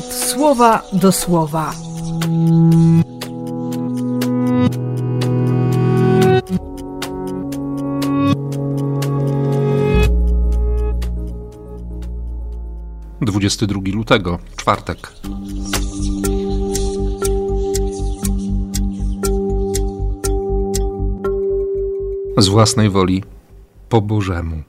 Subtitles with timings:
[0.00, 1.74] słowa do słowa.
[13.20, 15.12] Dwudziesty drugi lutego, czwartek.
[22.38, 23.24] Z własnej woli,
[23.88, 24.62] po Bożemu.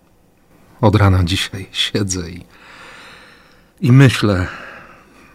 [0.81, 2.45] Od rana dzisiaj siedzę i,
[3.81, 4.47] i myślę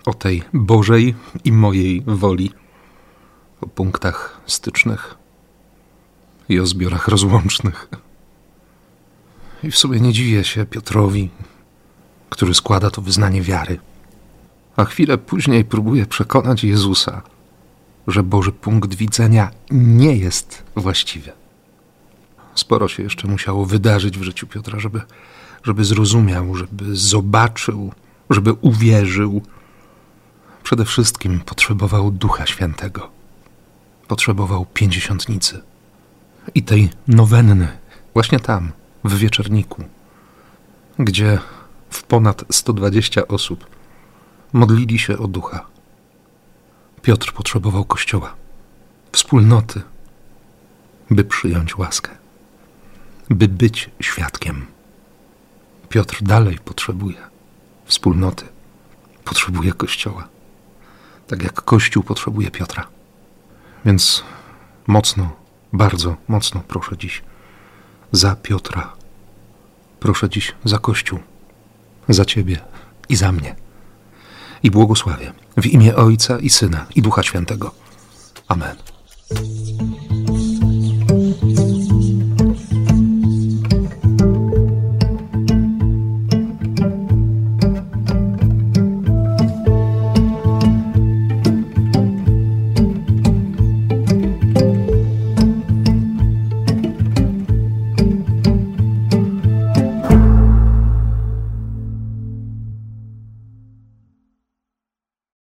[0.08, 2.52] o tej Bożej i mojej woli,
[3.60, 5.14] o punktach stycznych
[6.48, 7.88] i o zbiorach rozłącznych.
[9.62, 11.30] I w sumie nie dziwię się Piotrowi,
[12.30, 13.80] który składa to wyznanie wiary,
[14.76, 17.22] a chwilę później próbuje przekonać Jezusa,
[18.06, 21.32] że Boży punkt widzenia nie jest właściwy.
[22.54, 25.00] Sporo się jeszcze musiało wydarzyć w życiu Piotra, żeby,
[25.62, 27.92] żeby zrozumiał, żeby zobaczył,
[28.30, 29.42] żeby uwierzył.
[30.68, 33.10] Przede wszystkim potrzebował Ducha Świętego.
[34.08, 35.62] Potrzebował pięćdziesiątnicy
[36.54, 37.68] i tej nowenny,
[38.14, 38.72] właśnie tam,
[39.04, 39.84] w wieczorniku,
[40.98, 41.38] gdzie
[41.90, 43.66] w ponad 120 osób
[44.52, 45.66] modlili się o Ducha.
[47.02, 48.34] Piotr potrzebował Kościoła,
[49.12, 49.82] wspólnoty,
[51.10, 52.10] by przyjąć łaskę
[53.30, 54.66] by być świadkiem.
[55.88, 57.18] Piotr dalej potrzebuje
[57.84, 58.44] wspólnoty,
[59.24, 60.28] potrzebuje Kościoła,
[61.28, 62.86] tak jak Kościół potrzebuje Piotra.
[63.84, 64.24] Więc
[64.86, 65.30] mocno,
[65.72, 67.22] bardzo mocno proszę dziś
[68.12, 68.92] za Piotra.
[70.00, 71.18] Proszę dziś za Kościół,
[72.08, 72.60] za Ciebie
[73.08, 73.54] i za mnie.
[74.62, 77.74] I błogosławię w imię Ojca i Syna i Ducha Świętego.
[78.48, 78.76] Amen.